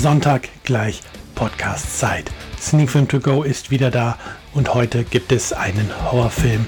[0.00, 1.02] Sonntag gleich
[1.34, 2.30] Podcast-Zeit.
[2.58, 4.16] Sneak Film To Go ist wieder da
[4.54, 6.64] und heute gibt es einen Horrorfilm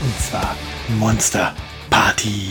[0.00, 0.56] und zwar
[0.98, 1.54] Monster
[1.90, 2.50] Party.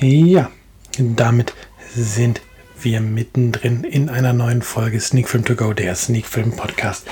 [0.00, 0.50] Ja,
[0.98, 1.54] damit
[1.94, 2.40] sind
[2.86, 7.04] wir mittendrin in einer neuen Folge Sneak Film To Go, der Sneak Film Podcast.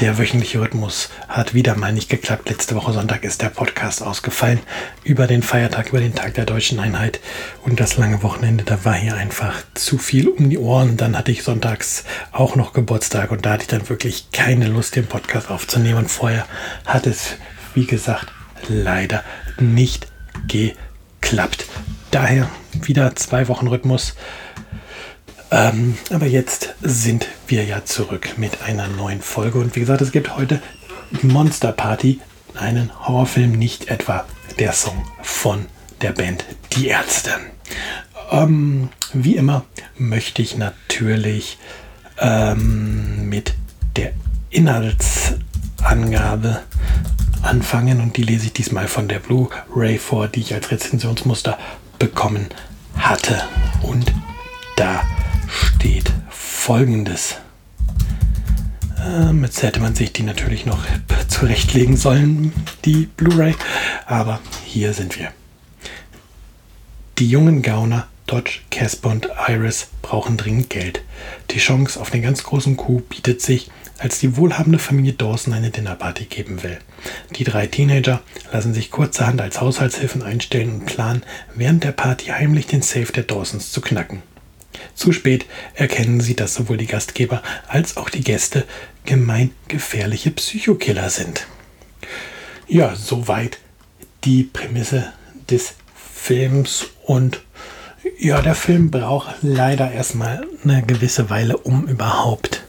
[0.00, 2.48] Der wöchentliche Rhythmus hat wieder mal nicht geklappt.
[2.48, 4.58] Letzte Woche Sonntag ist der Podcast ausgefallen
[5.04, 7.20] über den Feiertag, über den Tag der deutschen Einheit
[7.62, 8.64] und das lange Wochenende.
[8.64, 10.96] Da war hier einfach zu viel um die Ohren.
[10.96, 14.96] Dann hatte ich sonntags auch noch Geburtstag und da hatte ich dann wirklich keine Lust,
[14.96, 15.98] den Podcast aufzunehmen.
[15.98, 16.44] Und vorher
[16.86, 17.36] hat es,
[17.74, 18.26] wie gesagt,
[18.66, 19.22] leider
[19.60, 20.08] nicht
[20.48, 21.66] geklappt.
[22.10, 22.50] Daher
[22.82, 24.16] wieder zwei Wochen Rhythmus.
[25.50, 29.58] Ähm, aber jetzt sind wir ja zurück mit einer neuen Folge.
[29.58, 30.62] Und wie gesagt, es gibt heute
[31.22, 32.20] Monster Party,
[32.54, 34.24] einen Horrorfilm, nicht etwa
[34.58, 35.66] der Song von
[36.02, 37.30] der Band Die Ärzte.
[38.30, 39.64] Ähm, wie immer
[39.98, 41.58] möchte ich natürlich
[42.18, 43.54] ähm, mit
[43.96, 44.12] der
[44.50, 46.62] Inhaltsangabe
[47.42, 51.58] anfangen und die lese ich diesmal von der Blu-ray vor, die ich als Rezensionsmuster
[51.98, 52.46] bekommen
[52.96, 53.42] hatte.
[53.82, 54.12] Und
[54.76, 55.02] da
[55.80, 57.36] steht folgendes.
[59.02, 60.84] Ähm, jetzt hätte man sich die natürlich noch
[61.28, 62.52] zurechtlegen sollen,
[62.84, 63.54] die Blu-ray.
[64.04, 65.32] Aber hier sind wir.
[67.18, 71.02] Die jungen Gauner Dodge, Casper und Iris brauchen dringend Geld.
[71.50, 75.70] Die Chance auf den ganz großen Coup bietet sich, als die wohlhabende Familie Dawson eine
[75.70, 76.78] Dinnerparty geben will.
[77.36, 78.20] Die drei Teenager
[78.52, 81.22] lassen sich kurzerhand als Haushaltshilfen einstellen und planen,
[81.54, 84.22] während der Party heimlich den Safe der Dawsons zu knacken.
[84.94, 88.64] Zu spät erkennen sie, dass sowohl die Gastgeber als auch die Gäste
[89.04, 91.46] gemeingefährliche Psychokiller sind.
[92.66, 93.58] Ja, soweit
[94.24, 95.12] die Prämisse
[95.50, 97.42] des Films und
[98.18, 102.62] ja, der Film braucht leider erstmal eine gewisse Weile, um überhaupt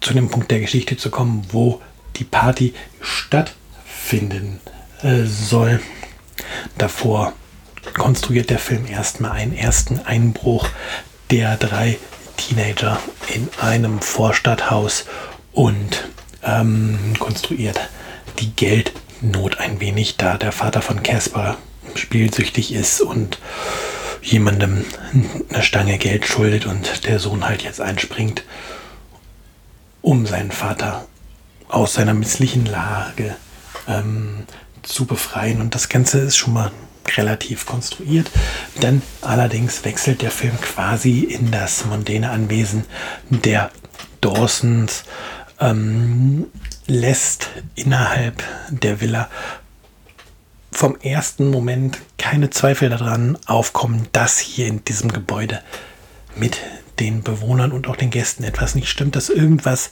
[0.00, 1.80] zu dem Punkt der Geschichte zu kommen, wo
[2.16, 4.60] die Party stattfinden
[5.02, 5.80] äh, soll.
[6.78, 7.32] Davor
[7.92, 10.68] konstruiert der Film erstmal einen ersten Einbruch
[11.30, 11.98] der drei
[12.36, 12.98] Teenager
[13.34, 15.06] in einem Vorstadthaus
[15.52, 16.08] und
[16.42, 17.78] ähm, konstruiert
[18.38, 21.56] die Geldnot ein wenig, da der Vater von Casper
[21.94, 23.38] spielsüchtig ist und
[24.22, 24.84] jemandem
[25.50, 28.44] eine Stange Geld schuldet und der Sohn halt jetzt einspringt,
[30.02, 31.06] um seinen Vater
[31.68, 33.36] aus seiner misslichen Lage
[33.86, 34.44] ähm,
[34.82, 35.60] zu befreien.
[35.60, 36.72] Und das Ganze ist schon mal
[37.16, 38.30] relativ konstruiert.
[38.80, 42.84] Dann allerdings wechselt der Film quasi in das mondäne Anwesen
[43.28, 43.70] der
[44.20, 45.04] Dawsons,
[45.60, 46.46] ähm,
[46.86, 49.28] lässt innerhalb der Villa
[50.72, 55.62] vom ersten Moment keine Zweifel daran aufkommen, dass hier in diesem Gebäude
[56.36, 56.58] mit
[56.98, 59.90] den Bewohnern und auch den Gästen etwas nicht stimmt, dass irgendwas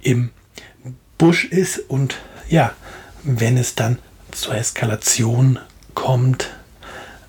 [0.00, 0.30] im
[1.18, 2.16] Busch ist und
[2.48, 2.72] ja,
[3.22, 3.98] wenn es dann
[4.30, 5.58] zur Eskalation
[5.94, 6.50] kommt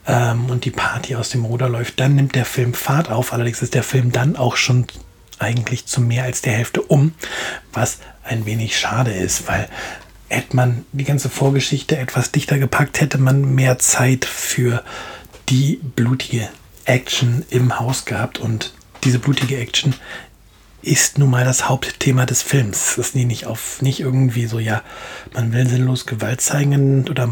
[0.08, 3.34] ähm, und die Party aus dem Ruder läuft, dann nimmt der Film Fahrt auf.
[3.34, 4.86] Allerdings ist der Film dann auch schon
[5.40, 7.14] eigentlich zu mehr als der Hälfte um,
[7.74, 9.68] was ein wenig schade ist, weil
[10.28, 14.84] hätte man die ganze Vorgeschichte etwas dichter gepackt, hätte man mehr Zeit für
[15.50, 16.50] die blutige
[16.86, 19.94] Action im Haus gehabt und diese blutige Action
[20.82, 22.96] ist nun mal das Hauptthema des Films.
[22.96, 24.84] Das ist nicht auf nicht irgendwie so, ja,
[25.34, 27.30] man will sinnlos Gewalt zeigen oder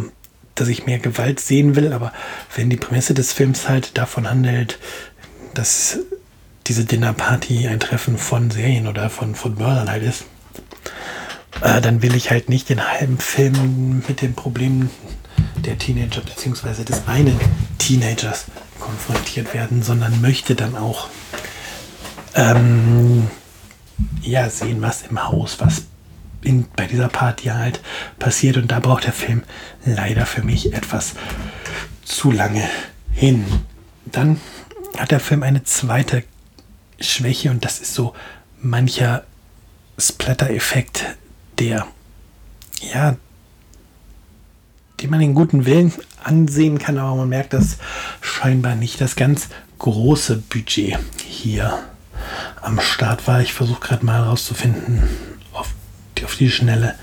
[0.55, 2.11] dass ich mehr Gewalt sehen will, aber
[2.55, 4.79] wenn die Prämisse des Films halt davon handelt,
[5.53, 5.99] dass
[6.67, 10.25] diese Dinnerparty ein Treffen von Serien oder von, von Mördern halt ist,
[11.61, 14.89] äh, dann will ich halt nicht den halben Film mit den Problemen
[15.65, 16.83] der Teenager bzw.
[16.83, 17.39] des einen
[17.77, 18.45] Teenagers
[18.79, 21.07] konfrontiert werden, sondern möchte dann auch
[22.35, 23.27] ähm,
[24.21, 25.83] ja, sehen, was im Haus, was
[26.43, 27.81] in, bei dieser Party halt
[28.19, 28.57] passiert.
[28.57, 29.43] Und da braucht der Film
[29.85, 31.13] leider für mich etwas
[32.03, 32.67] zu lange
[33.11, 33.45] hin.
[34.05, 34.39] Dann
[34.97, 36.23] hat der Film eine zweite
[36.99, 38.13] Schwäche und das ist so
[38.61, 39.23] mancher
[39.97, 41.05] Splatter-Effekt,
[41.59, 41.87] der
[42.93, 43.15] ja,
[45.01, 45.93] den man den guten Willen
[46.23, 47.77] ansehen kann, aber man merkt das
[48.21, 49.01] scheinbar nicht.
[49.01, 49.49] Das ganz
[49.79, 51.83] große Budget hier
[52.61, 53.41] am Start war.
[53.41, 55.03] Ich versuche gerade mal herauszufinden,
[56.25, 56.95] auf die Schnelle,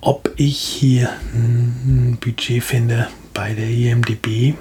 [0.00, 4.54] ob ich hier ein Budget finde bei der IMDB.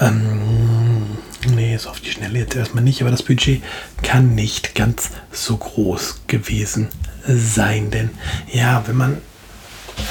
[0.00, 1.06] Ähm,
[1.54, 3.62] nee, ist auf die Schnelle jetzt erstmal nicht, aber das Budget
[4.02, 6.88] kann nicht ganz so groß gewesen
[7.26, 7.90] sein.
[7.90, 8.10] Denn
[8.52, 9.18] ja, wenn man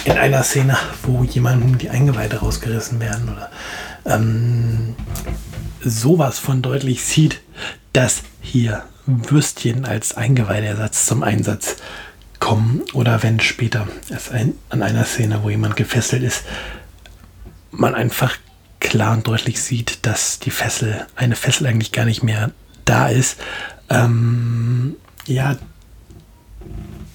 [0.06, 3.50] in einer Szene, wo jemandem die Eingeweide rausgerissen werden oder
[4.06, 4.96] ähm,
[5.82, 7.42] sowas von deutlich sieht,
[7.94, 11.78] dass hier Würstchen als Eingeweideersatz zum Einsatz
[12.48, 16.46] kommen oder wenn später es ein, an einer Szene, wo jemand gefesselt ist,
[17.72, 18.38] man einfach
[18.80, 22.52] klar und deutlich sieht, dass die Fessel, eine Fessel eigentlich gar nicht mehr
[22.86, 23.38] da ist,
[23.90, 24.96] ähm,
[25.26, 25.58] ja,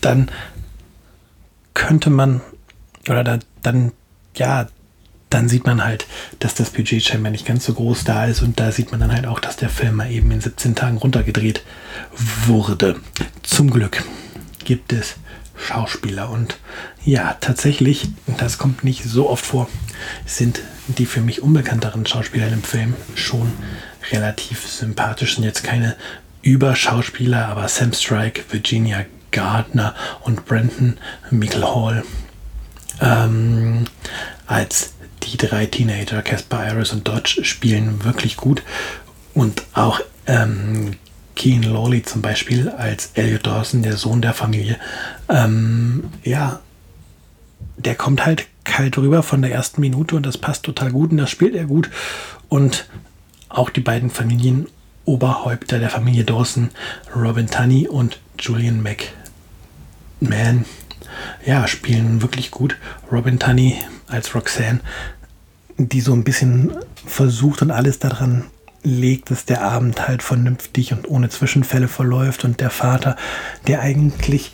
[0.03, 0.31] dann
[1.73, 2.43] könnte man,
[3.09, 3.93] oder da, dann,
[4.37, 4.67] ja,
[5.31, 6.05] dann sieht man halt,
[6.41, 9.13] dass das Budget scheinbar nicht ganz so groß da ist und da sieht man dann
[9.13, 11.65] halt auch, dass der Film mal eben in 17 Tagen runtergedreht
[12.47, 13.01] wurde.
[13.43, 14.05] Zum Glück
[14.63, 15.17] gibt es
[15.63, 16.57] Schauspieler und
[17.05, 19.69] ja, tatsächlich, das kommt nicht so oft vor,
[20.27, 23.53] sind die für mich unbekannteren Schauspieler im Film schon
[24.11, 25.37] relativ sympathisch.
[25.37, 25.97] Sind jetzt keine
[26.43, 30.99] Überschauspieler, aber Sam Strike, Virginia Gardner und Brandon
[31.31, 32.05] Michael Hall
[33.01, 33.87] ähm,
[34.47, 38.63] als die drei Teenager, Caspar, Iris und Dodge, spielen wirklich gut.
[39.35, 40.97] Und auch ähm,
[41.35, 44.79] Keen Lawley zum Beispiel als Elliot Dawson, der Sohn der Familie,
[45.29, 46.61] ähm, ja,
[47.77, 51.17] der kommt halt kalt rüber von der ersten Minute und das passt total gut und
[51.17, 51.91] das spielt er gut.
[52.49, 52.87] Und
[53.49, 56.71] auch die beiden Familienoberhäupter der Familie Dawson,
[57.15, 60.65] Robin Tunney und Julian McMahon,
[61.45, 62.77] ja, spielen wirklich gut.
[63.11, 63.77] Robin Tunney
[64.07, 64.81] als Roxanne,
[65.77, 66.73] die so ein bisschen
[67.07, 68.45] versucht und alles daran
[68.83, 73.17] legt, dass der Abend halt vernünftig und ohne Zwischenfälle verläuft und der Vater,
[73.67, 74.53] der eigentlich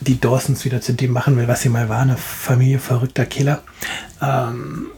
[0.00, 3.62] die Dawsons wieder zu dem machen will, was sie mal war, eine Familie verrückter Killer.
[4.22, 4.88] Ähm,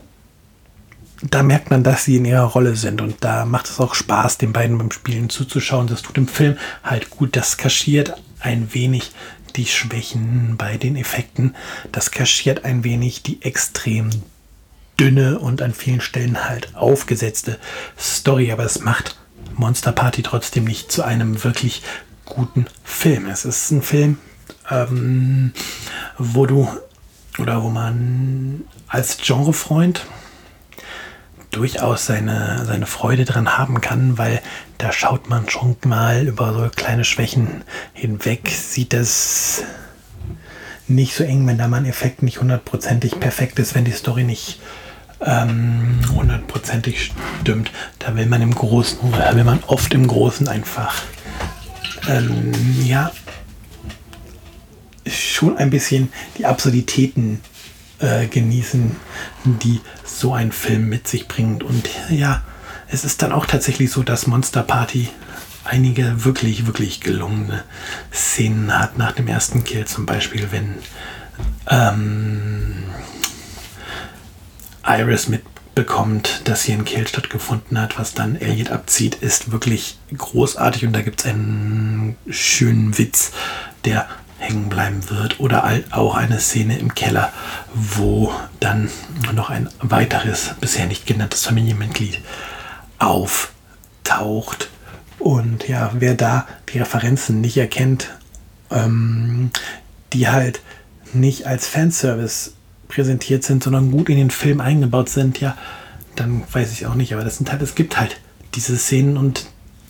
[1.22, 4.38] da merkt man, dass sie in ihrer Rolle sind und da macht es auch Spaß,
[4.38, 5.88] den beiden beim Spielen zuzuschauen.
[5.88, 7.34] Das tut im Film halt gut.
[7.34, 9.10] Das kaschiert ein wenig
[9.56, 11.56] die Schwächen bei den Effekten.
[11.90, 14.10] Das kaschiert ein wenig die extrem
[14.98, 17.58] dünne und an vielen Stellen halt aufgesetzte
[17.98, 19.16] Story, aber es macht
[19.54, 21.82] Monster Party trotzdem nicht zu einem wirklich
[22.24, 23.26] guten Film.
[23.26, 24.18] Es ist ein Film,
[24.70, 25.52] ähm,
[26.18, 26.68] wo du
[27.38, 30.06] oder wo man als Genrefreund
[31.50, 34.42] durchaus seine, seine Freude dran haben kann, weil
[34.76, 39.62] da schaut man schon mal über so kleine Schwächen hinweg, sieht das
[40.86, 44.24] nicht so eng, wenn da mal ein Effekt nicht hundertprozentig perfekt ist, wenn die Story
[44.24, 44.60] nicht
[45.20, 47.70] ähm, hundertprozentig stimmt.
[47.98, 51.02] Da will man im Großen, da will man oft im Großen einfach
[52.08, 52.52] ähm,
[52.84, 53.10] ja
[55.06, 57.40] schon ein bisschen die Absurditäten
[57.98, 58.96] äh, genießen,
[59.44, 61.62] die so ein Film mit sich bringt.
[61.62, 62.42] Und ja,
[62.88, 65.08] es ist dann auch tatsächlich so, dass Monster Party
[65.64, 67.64] einige wirklich, wirklich gelungene
[68.12, 68.98] Szenen hat.
[68.98, 70.74] Nach dem ersten Kill zum Beispiel, wenn
[71.68, 72.84] ähm,
[74.88, 80.86] Iris mitbekommt, dass hier ein Kill stattgefunden hat, was dann Elliot abzieht, ist wirklich großartig
[80.86, 83.32] und da gibt es einen schönen Witz,
[83.84, 84.08] der
[84.38, 85.40] hängen bleiben wird.
[85.40, 87.32] Oder auch eine Szene im Keller,
[87.74, 88.90] wo dann
[89.34, 92.20] noch ein weiteres, bisher nicht genanntes Familienmitglied
[92.98, 94.70] auftaucht.
[95.18, 98.08] Und ja, wer da die Referenzen nicht erkennt,
[98.70, 99.50] ähm,
[100.12, 100.60] die halt
[101.12, 102.52] nicht als Fanservice
[102.88, 105.56] präsentiert sind, sondern gut in den Film eingebaut sind, ja,
[106.16, 107.12] dann weiß ich auch nicht.
[107.14, 108.20] Aber das sind halt, es gibt halt
[108.54, 109.46] diese Szenen und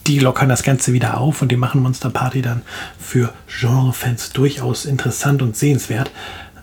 [0.07, 2.63] die lockern das Ganze wieder auf und die machen Monster Party dann
[2.99, 6.11] für Genre-Fans durchaus interessant und sehenswert.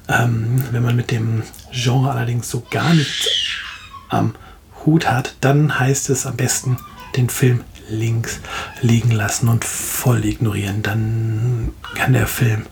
[0.07, 3.27] Ähm, wenn man mit dem Genre allerdings so gar nichts
[4.09, 4.35] am
[4.85, 6.77] Hut hat, dann heißt es am besten
[7.15, 8.39] den Film links
[8.81, 10.81] liegen lassen und voll ignorieren.
[10.81, 12.65] Dann kann der Film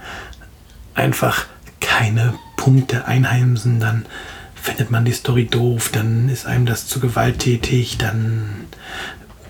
[0.95, 1.45] einfach
[1.79, 4.05] keine Punkte einheimsen, dann
[4.55, 8.67] findet man die Story doof, dann ist einem das zu gewalttätig, dann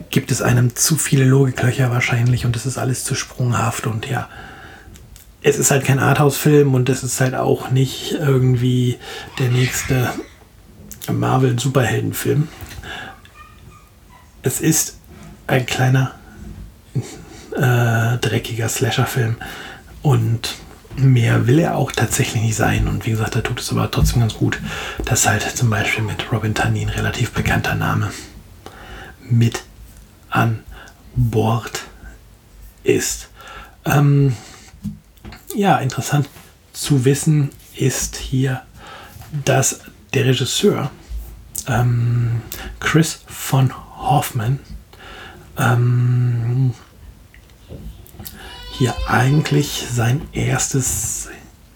[0.10, 4.28] gibt es einem zu viele Logiklöcher wahrscheinlich und es ist alles zu sprunghaft und ja,
[5.44, 8.98] es ist halt kein Arthouse-Film und es ist halt auch nicht irgendwie
[9.40, 10.10] der nächste
[11.12, 12.48] Marvel-Superheldenfilm.
[14.42, 14.98] Es ist
[15.48, 16.16] ein kleiner,
[17.56, 19.36] äh, dreckiger Slasher-Film
[20.02, 20.56] und
[20.98, 22.88] mehr will er auch tatsächlich nicht sein.
[22.88, 24.60] Und wie gesagt, da tut es aber trotzdem ganz gut,
[25.06, 28.12] dass halt zum Beispiel mit Robin Tunney ein relativ bekannter Name
[29.22, 29.64] mit
[30.30, 30.60] an
[31.16, 31.84] Bord
[32.84, 33.30] ist.
[33.86, 34.36] Ähm,
[35.56, 36.28] ja, interessant
[36.74, 38.62] zu wissen ist hier,
[39.46, 39.82] dass
[40.14, 40.92] der Regisseur
[41.68, 42.42] ähm,
[42.80, 44.60] Chris von Hoffman
[45.58, 46.74] ähm,
[48.78, 51.30] hier eigentlich sein erstes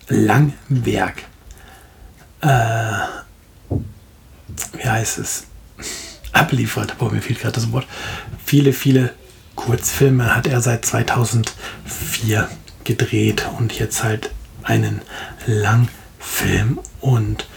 [0.07, 1.23] Langwerk.
[2.41, 2.93] Äh,
[4.73, 5.45] wie heißt es,
[6.31, 7.87] abliefert, aber mir fehlt gerade das Wort,
[8.43, 9.13] viele, viele
[9.55, 12.49] Kurzfilme hat er seit 2004
[12.83, 14.31] gedreht und jetzt halt
[14.63, 15.01] einen
[15.45, 16.79] Langfilm.
[17.01, 17.47] Und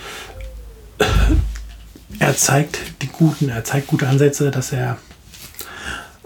[2.19, 4.99] er zeigt die guten, er zeigt gute Ansätze, dass er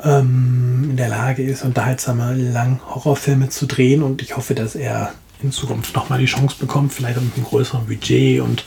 [0.05, 5.15] ähm, in der Lage ist, unterhaltsame lang Horrorfilme zu drehen und ich hoffe, dass er
[5.43, 8.65] in Zukunft nochmal die Chance bekommt, vielleicht mit einem größeren Budget und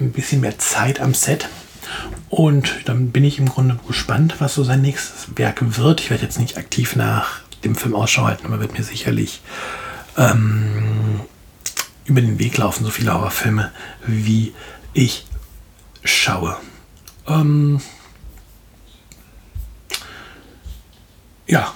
[0.00, 1.48] ein bisschen mehr Zeit am Set.
[2.28, 6.00] Und dann bin ich im Grunde gespannt, was so sein nächstes Werk wird.
[6.00, 9.42] Ich werde jetzt nicht aktiv nach dem Film Ausschau halten, aber wird mir sicherlich
[10.16, 11.20] ähm,
[12.04, 13.70] über den Weg laufen, so viele Horrorfilme,
[14.06, 14.52] wie
[14.94, 15.26] ich
[16.02, 16.56] schaue.
[17.26, 17.80] Ähm,
[21.46, 21.74] ja,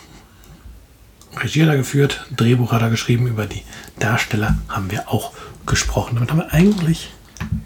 [1.37, 3.63] Regie hat er geführt, Drehbuch hat er geschrieben, über die
[3.99, 5.33] Darsteller haben wir auch
[5.67, 6.15] gesprochen.
[6.15, 7.11] Damit haben wir eigentlich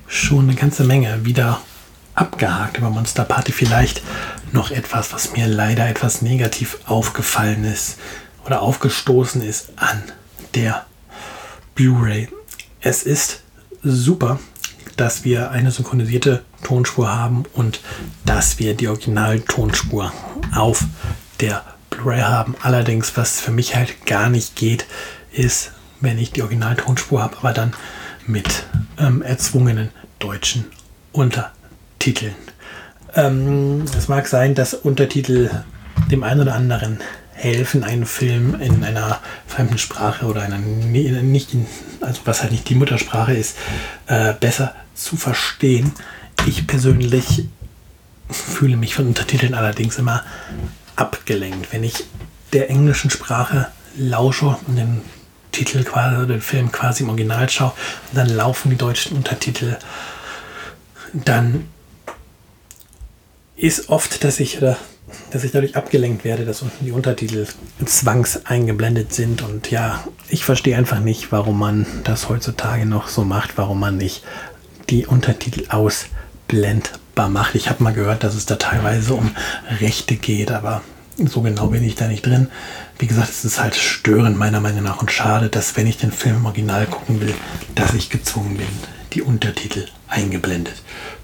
[0.06, 1.60] schon eine ganze Menge wieder
[2.14, 3.52] abgehakt über Monster Party.
[3.52, 4.02] Vielleicht
[4.52, 7.98] noch etwas, was mir leider etwas negativ aufgefallen ist
[8.44, 10.02] oder aufgestoßen ist an
[10.54, 10.86] der
[11.74, 12.28] Blu-ray.
[12.80, 13.42] Es ist
[13.82, 14.40] super,
[14.96, 17.80] dass wir eine synchronisierte Tonspur haben und
[18.24, 20.12] dass wir die Originaltonspur
[20.54, 20.84] auf
[21.40, 21.64] der
[22.00, 22.54] Blu-ray haben.
[22.62, 24.86] Allerdings, was für mich halt gar nicht geht,
[25.32, 27.72] ist, wenn ich die Originaltonspur habe, aber dann
[28.26, 28.64] mit
[28.98, 30.66] ähm, erzwungenen deutschen
[31.12, 32.34] Untertiteln.
[33.14, 35.50] Ähm, es mag sein, dass Untertitel
[36.10, 37.00] dem einen oder anderen
[37.32, 41.56] helfen, einen Film in einer fremden Sprache oder einer nicht,
[42.00, 43.56] also was halt nicht die Muttersprache ist,
[44.06, 45.92] äh, besser zu verstehen.
[46.46, 47.44] Ich persönlich
[48.28, 50.22] fühle mich von Untertiteln allerdings immer
[51.00, 51.72] abgelenkt.
[51.72, 52.04] Wenn ich
[52.52, 55.00] der englischen Sprache lausche und den
[55.52, 57.72] Titel quasi, den Film quasi im Original schaue,
[58.10, 59.76] und dann laufen die deutschen Untertitel,
[61.12, 61.66] dann
[63.56, 64.58] ist oft, dass ich,
[65.30, 67.46] dass ich dadurch abgelenkt werde, dass unten die Untertitel
[67.84, 69.42] zwangs eingeblendet sind.
[69.42, 73.96] Und ja, ich verstehe einfach nicht, warum man das heutzutage noch so macht, warum man
[73.96, 74.22] nicht
[74.88, 75.66] die Untertitel
[77.20, 77.54] ausblendbar macht.
[77.54, 79.30] Ich habe mal gehört, dass es da teilweise um
[79.80, 80.82] Rechte geht, aber
[81.16, 82.48] so genau bin ich da nicht drin.
[82.98, 86.12] Wie gesagt, es ist halt störend meiner Meinung nach und schade, dass wenn ich den
[86.12, 87.34] Film im Original gucken will,
[87.74, 88.66] dass ich gezwungen bin,
[89.12, 90.82] die Untertitel eingeblendet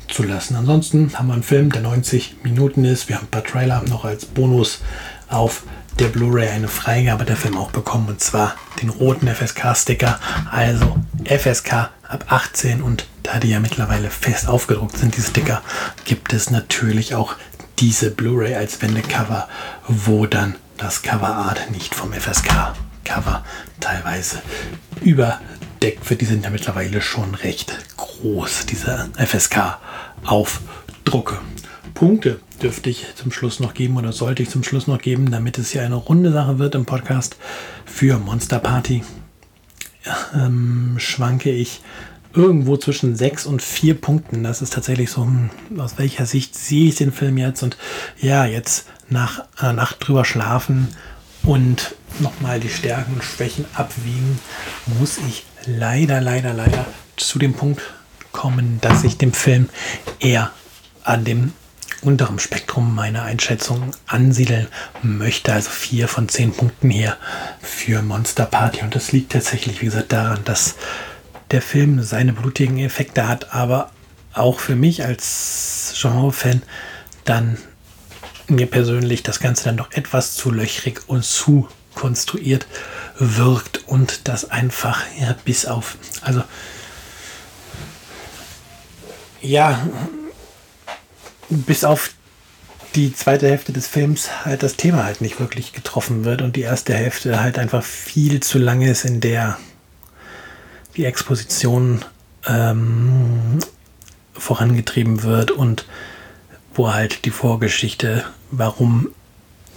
[0.08, 0.56] zu lassen.
[0.56, 3.08] Ansonsten haben wir einen Film, der 90 Minuten ist.
[3.08, 4.80] Wir haben ein paar Trailer noch als Bonus
[5.28, 5.62] auf
[5.98, 11.90] der Blu-ray eine Freigabe der Film auch bekommen und zwar den roten FSK-Sticker, also FSK
[12.06, 15.62] ab 18 und da die ja mittlerweile fest aufgedruckt sind, die Sticker,
[16.04, 17.34] gibt es natürlich auch
[17.78, 19.48] diese Blu-ray als Wendecover,
[19.88, 23.44] wo dann das Coverart nicht vom FSK-Cover
[23.80, 24.40] teilweise
[25.02, 26.20] überdeckt wird.
[26.20, 31.38] Die sind ja mittlerweile schon recht groß, diese FSK-Aufdrucke.
[31.94, 35.58] Punkte dürfte ich zum Schluss noch geben oder sollte ich zum Schluss noch geben, damit
[35.58, 37.36] es hier eine runde Sache wird im Podcast
[37.86, 39.02] für Monster Party.
[40.34, 41.80] Ähm, schwanke ich
[42.36, 44.44] irgendwo zwischen sechs und vier Punkten.
[44.44, 47.76] Das ist tatsächlich so, hm, aus welcher Sicht sehe ich den Film jetzt und
[48.20, 50.88] ja, jetzt nach einer Nacht drüber schlafen
[51.42, 54.38] und nochmal die Stärken und Schwächen abwiegen,
[54.98, 57.82] muss ich leider, leider, leider zu dem Punkt
[58.32, 59.68] kommen, dass ich dem Film
[60.20, 60.50] eher
[61.04, 61.52] an dem
[62.02, 64.68] unterem Spektrum meiner Einschätzung ansiedeln
[65.02, 65.52] möchte.
[65.52, 67.16] Also vier von zehn Punkten hier
[67.60, 68.82] für Monster Party.
[68.82, 70.74] Und das liegt tatsächlich, wie gesagt, daran, dass
[71.50, 73.90] der Film seine blutigen Effekte hat, aber
[74.32, 76.62] auch für mich als Genre-Fan
[77.24, 77.58] dann
[78.48, 82.66] mir persönlich das Ganze dann doch etwas zu löchrig und zu konstruiert
[83.18, 86.42] wirkt und das einfach ja, bis auf, also
[89.40, 89.86] ja,
[91.48, 92.10] bis auf
[92.94, 96.62] die zweite Hälfte des Films halt das Thema halt nicht wirklich getroffen wird und die
[96.62, 99.58] erste Hälfte halt einfach viel zu lange ist, in der
[100.96, 102.04] die Exposition
[102.46, 103.58] ähm,
[104.32, 105.86] vorangetrieben wird und
[106.74, 109.08] wo halt die Vorgeschichte, warum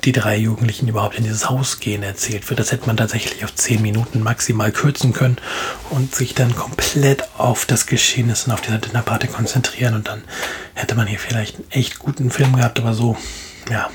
[0.06, 2.60] die drei Jugendlichen überhaupt in dieses Haus gehen, erzählt wird.
[2.60, 5.38] Das hätte man tatsächlich auf zehn Minuten maximal kürzen können
[5.90, 10.24] und sich dann komplett auf das Geschehnis und auf dieser Dinnerparty konzentrieren und dann
[10.74, 13.18] hätte man hier vielleicht einen echt guten Film gehabt, aber so,
[13.70, 13.90] ja,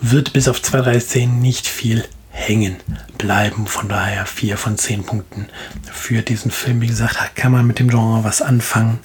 [0.00, 2.04] wird bis auf zwei, drei Szenen nicht viel
[2.36, 2.76] hängen
[3.18, 3.66] bleiben.
[3.66, 5.48] Von daher vier von zehn Punkten
[5.90, 6.80] für diesen Film.
[6.80, 9.00] Wie gesagt, kann man mit dem Genre was anfangen,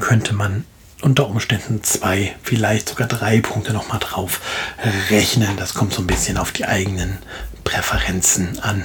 [0.00, 0.64] könnte man
[1.02, 4.40] unter Umständen zwei, vielleicht sogar drei Punkte nochmal drauf
[5.10, 5.56] rechnen.
[5.56, 7.18] Das kommt so ein bisschen auf die eigenen
[7.64, 8.84] Präferenzen an,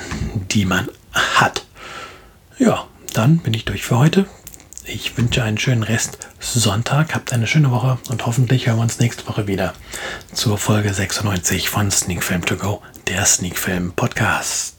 [0.52, 1.66] die man hat.
[2.58, 4.26] Ja, dann bin ich durch für heute.
[4.90, 7.14] Ich wünsche einen schönen Rest Sonntag.
[7.14, 9.74] Habt eine schöne Woche und hoffentlich hören wir uns nächste Woche wieder
[10.32, 14.78] zur Folge 96 von Sneak Film To Go, der Sneak Film Podcast.